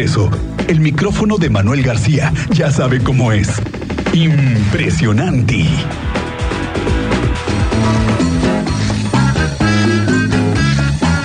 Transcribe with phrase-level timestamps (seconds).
[0.00, 0.30] Eso,
[0.66, 3.60] el micrófono de Manuel García ya sabe cómo es.
[4.14, 5.66] Impresionante.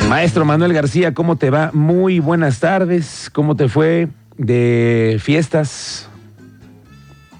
[0.10, 1.72] Maestro Manuel García, ¿cómo te va?
[1.74, 3.30] Muy buenas tardes.
[3.32, 6.10] ¿Cómo te fue de fiestas?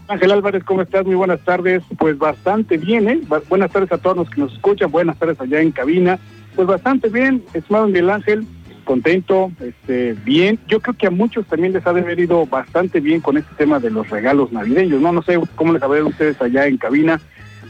[0.08, 1.06] Ángel Álvarez, ¿cómo estás?
[1.06, 1.84] Muy buenas tardes.
[2.00, 3.20] Pues bastante bien, ¿eh?
[3.50, 4.90] Buenas tardes a todos los que nos escuchan.
[4.90, 6.18] Buenas tardes allá en cabina.
[6.56, 8.48] Pues bastante bien, estimado Miguel Ángel.
[8.86, 10.58] Contento, este, bien.
[10.68, 13.54] Yo creo que a muchos también les ha de haber ido bastante bien con este
[13.56, 15.02] tema de los regalos navideños.
[15.02, 17.20] No, no sé cómo les habrá ustedes allá en cabina,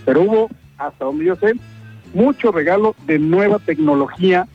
[0.06, 1.54] pero hubo, hasta donde yo sé,
[2.14, 4.48] mucho regalo de nueva tecnología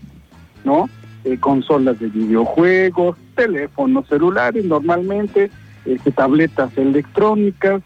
[0.65, 0.89] ¿no?
[1.25, 5.51] Eh, consolas de videojuegos, teléfonos celulares normalmente,
[5.85, 7.83] este, tabletas electrónicas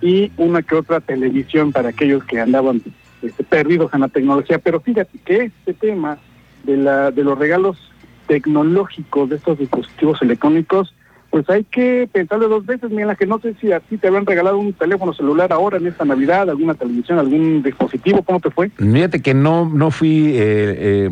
[0.00, 2.82] y una que otra televisión para aquellos que andaban
[3.22, 4.58] este, perdidos en la tecnología.
[4.58, 6.18] Pero fíjate que este tema
[6.64, 7.89] de, la, de los regalos
[8.30, 10.94] tecnológicos de estos dispositivos electrónicos
[11.30, 14.26] pues hay que pensarlo dos veces, Miguel que no sé si a ti te habían
[14.26, 18.70] regalado un teléfono celular ahora en esta Navidad, alguna televisión, algún dispositivo, ¿cómo te fue?
[18.70, 21.10] Fíjate que no, no fui eh, eh,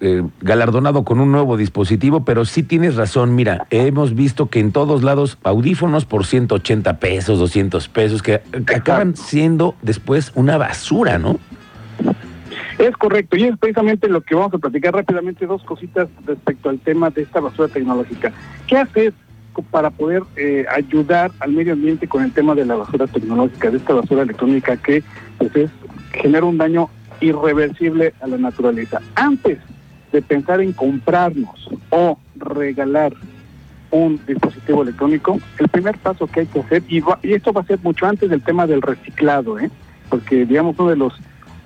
[0.00, 4.72] eh, galardonado con un nuevo dispositivo, pero sí tienes razón, mira, hemos visto que en
[4.72, 11.18] todos lados audífonos por 180 pesos, 200 pesos, que, que acaban siendo después una basura,
[11.18, 11.38] ¿no?
[12.80, 16.78] Es correcto, y es precisamente lo que vamos a platicar rápidamente, dos cositas respecto al
[16.78, 18.32] tema de esta basura tecnológica.
[18.66, 19.12] ¿Qué haces
[19.70, 23.76] para poder eh, ayudar al medio ambiente con el tema de la basura tecnológica, de
[23.76, 25.02] esta basura electrónica que
[25.36, 25.70] pues es,
[26.12, 26.88] genera un daño
[27.20, 29.02] irreversible a la naturaleza.
[29.14, 29.58] Antes
[30.10, 33.12] de pensar en comprarnos o regalar
[33.90, 37.66] un dispositivo electrónico, el primer paso que hay que hacer, y, y esto va a
[37.66, 39.70] ser mucho antes del tema del reciclado, ¿eh?
[40.08, 41.12] porque digamos uno de los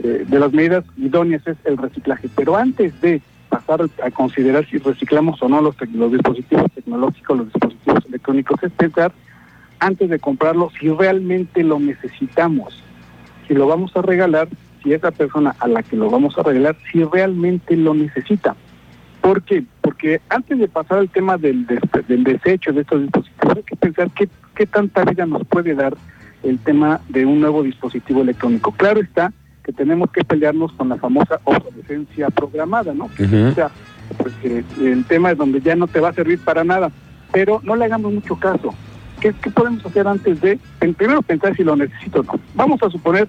[0.09, 5.41] de las medidas idóneas es el reciclaje, pero antes de pasar a considerar si reciclamos
[5.43, 9.13] o no los, dispositivos tecnológicos, los dispositivos electrónicos, es pensar
[9.79, 12.83] antes de comprarlo si realmente lo necesitamos,
[13.47, 14.49] si lo vamos a regalar,
[14.83, 18.57] si esa persona a la que lo vamos a regalar, si realmente lo necesita.
[19.21, 19.65] ¿Por qué?
[19.81, 21.67] Porque antes de pasar al tema del,
[22.09, 25.97] del desecho de estos dispositivos, hay que pensar qué, qué tanta vida nos puede dar
[26.43, 28.73] el tema de un nuevo dispositivo electrónico.
[28.73, 29.33] Claro está
[29.65, 33.07] que tenemos que pelearnos con la famosa obsolescencia programada, ¿no?
[33.07, 33.71] O sea,
[34.19, 36.93] porque el tema es donde ya no te va a servir para nada,
[37.33, 38.75] pero no le hagamos mucho caso.
[39.21, 42.33] ¿Qué, qué podemos hacer antes de, en primero pensar si lo necesito o no?
[42.55, 43.27] Vamos a suponer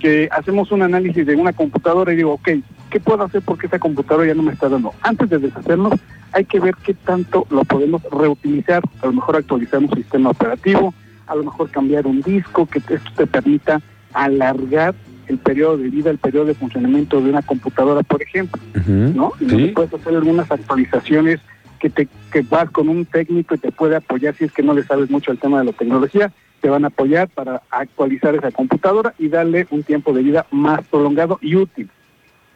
[0.00, 2.48] que hacemos un análisis de una computadora y digo, ok,
[2.90, 4.92] ¿qué puedo hacer porque esa computadora ya no me está dando?
[5.02, 5.94] Antes de deshacernos,
[6.32, 10.92] hay que ver qué tanto lo podemos reutilizar, a lo mejor actualizar un sistema operativo,
[11.28, 13.80] a lo mejor cambiar un disco, que esto te permita
[14.12, 14.94] alargar
[15.30, 19.32] el periodo de vida, el periodo de funcionamiento de una computadora, por ejemplo, ¿no?
[19.38, 21.40] Y puedes hacer algunas actualizaciones
[21.78, 24.74] que te que vas con un técnico y te puede apoyar si es que no
[24.74, 28.50] le sabes mucho al tema de la tecnología, te van a apoyar para actualizar esa
[28.50, 31.88] computadora y darle un tiempo de vida más prolongado y útil.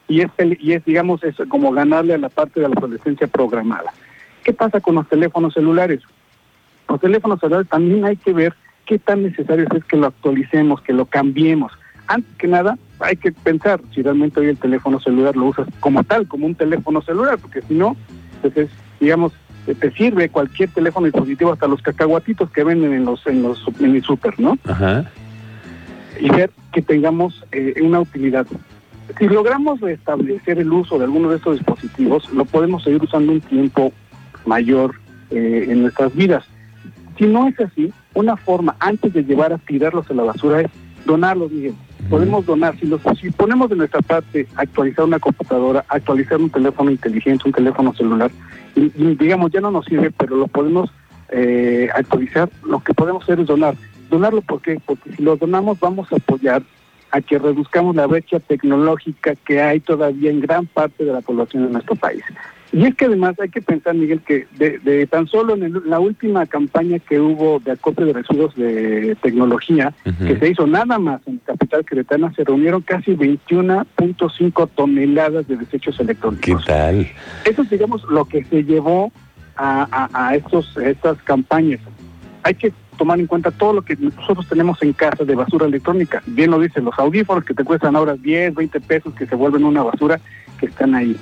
[0.09, 0.31] Y es,
[0.61, 3.95] y es digamos, es como ganarle a la parte de la obsolescencia programada.
[4.43, 6.01] ¿Qué pasa con los teléfonos celulares?
[6.89, 8.53] Los teléfonos celulares también hay que ver
[8.85, 11.73] qué tan necesario es que lo actualicemos, que lo cambiemos
[12.07, 16.05] antes que nada hay que pensar si realmente hoy el teléfono celular lo usas como
[16.05, 17.97] tal, como un teléfono celular, porque si no,
[18.41, 18.71] pues es,
[19.01, 19.33] digamos,
[19.67, 23.95] te sirve cualquier teléfono dispositivo, hasta los cacahuatitos que venden en los en los en
[23.97, 24.59] el super, ¿no?
[24.65, 25.11] Ajá.
[26.21, 28.47] Y ver que tengamos eh, una utilidad.
[29.19, 33.41] Si logramos restablecer el uso de alguno de estos dispositivos, lo podemos seguir usando un
[33.41, 33.93] tiempo
[34.47, 34.95] mayor
[35.31, 36.45] eh, en nuestras vidas.
[37.19, 40.71] Si no es así, una forma antes de llevar a tirarlos a la basura es
[41.05, 41.75] donarlos, Miguel
[42.09, 42.79] podemos donar.
[42.79, 47.53] Si, los, si ponemos de nuestra parte actualizar una computadora, actualizar un teléfono inteligente, un
[47.53, 48.31] teléfono celular,
[48.77, 50.91] y, digamos, ya no nos sirve, pero lo podemos
[51.31, 53.75] eh, actualizar, lo que podemos hacer es donar.
[54.11, 54.61] ¿Donarlo por?
[54.61, 56.63] Porque si lo donamos vamos a apoyar
[57.11, 61.67] a que reduzcamos la brecha tecnológica que hay todavía en gran parte de la población
[61.67, 62.25] de nuestro país.
[62.75, 66.45] Y es que además hay que pensar, Miguel, que de, tan solo en la última
[66.45, 71.39] campaña que hubo de acopio de residuos de tecnología, que se hizo nada más en
[71.39, 76.65] Capital Queretana, se reunieron casi 21.5 toneladas de desechos electrónicos.
[76.65, 77.07] ¿Qué tal?
[77.45, 79.13] Eso es, digamos, lo que se llevó
[79.55, 81.79] a, a, estos, estas campañas.
[82.43, 86.25] Hay que tomar en cuenta todo lo que nosotros tenemos en casa de basura electrónica.
[86.27, 89.65] Bien lo dicen los audífonos que te cuestan ahora 10, 20 pesos, que se vuelven
[89.65, 90.19] una basura,
[90.59, 91.17] que están ahí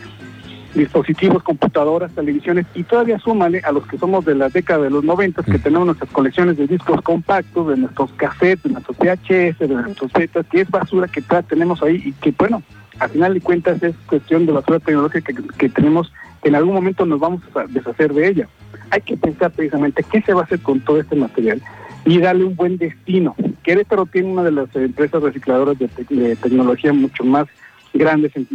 [0.74, 5.04] dispositivos, computadoras, televisiones y todavía súmale a los que somos de la década de los
[5.04, 9.68] 90 que tenemos nuestras colecciones de discos compactos, de nuestros cassettes, de nuestros VHS, de
[9.68, 12.62] nuestros betas, que es basura que todavía tenemos ahí y que bueno,
[12.98, 17.20] al final de cuentas es cuestión de basura tecnológica que, tenemos en algún momento nos
[17.20, 18.48] vamos a deshacer de ella.
[18.90, 21.62] Hay que pensar precisamente qué se va a hacer con todo este material
[22.04, 23.36] y darle un buen destino.
[23.62, 25.88] Querétaro tiene una de las empresas recicladoras de,
[26.36, 27.46] tecnología mucho más
[27.94, 28.48] grandes en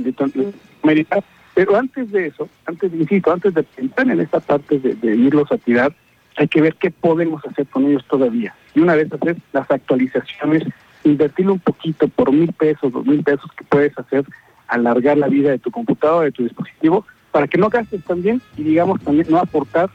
[0.84, 1.24] América,
[1.58, 5.52] pero antes de eso, antes, insisto, antes de pensar en esta parte de, de irlos
[5.52, 5.92] a tirar,
[6.36, 8.54] hay que ver qué podemos hacer con ellos todavía.
[8.76, 10.62] Y una vez hacer las actualizaciones,
[11.04, 14.24] invertirle un poquito por mil pesos, dos mil pesos que puedes hacer,
[14.68, 18.62] alargar la vida de tu computadora, de tu dispositivo, para que no gastes también y
[18.62, 19.90] digamos también no aportar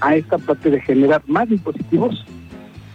[0.00, 2.26] a esta parte de generar más dispositivos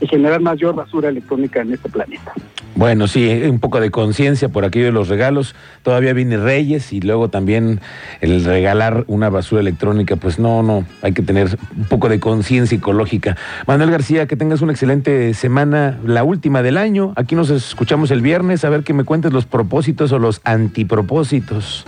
[0.01, 2.33] y generar mayor basura electrónica en este planeta.
[2.81, 5.53] Bueno, sí, un poco de conciencia por aquello de los regalos.
[5.83, 7.79] Todavía viene Reyes y luego también
[8.21, 12.75] el regalar una basura electrónica, pues no, no, hay que tener un poco de conciencia
[12.75, 13.37] ecológica.
[13.67, 17.13] Manuel García, que tengas una excelente semana, la última del año.
[17.17, 21.85] Aquí nos escuchamos el viernes, a ver que me cuentes los propósitos o los antipropósitos.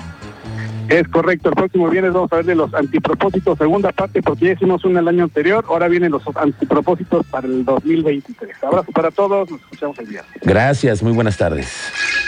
[0.93, 4.51] Es correcto, el próximo viernes vamos a ver de los antipropósitos, segunda parte, porque ya
[4.51, 8.63] hicimos una el año anterior, ahora vienen los antipropósitos para el 2023.
[8.63, 10.31] Abrazo para todos, nos escuchamos el viernes.
[10.43, 12.22] Gracias, muy buenas tardes.